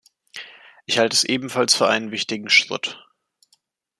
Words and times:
Ich 0.87 0.97
halte 0.97 1.13
es 1.13 1.23
ebenfalls 1.25 1.75
für 1.75 1.87
einen 1.87 2.09
wichtigen 2.09 2.49
Schritt. 2.49 2.97